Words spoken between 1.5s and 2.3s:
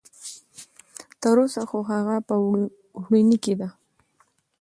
خو هغه